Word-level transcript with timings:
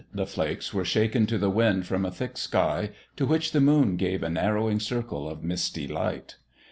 The 0.15 0.25
flakes 0.25 0.73
were 0.73 0.83
shaken 0.83 1.27
to 1.27 1.37
the 1.37 1.51
wind 1.51 1.85
from 1.85 2.05
a 2.07 2.11
thick 2.11 2.35
sky 2.35 2.89
to 3.17 3.27
which 3.27 3.51
the 3.51 3.61
moon 3.61 3.97
gave 3.97 4.23
a 4.23 4.31
narrowing 4.31 4.79
circle 4.79 5.29
of 5.29 5.43
misty 5.43 5.87
light. 5.87 6.37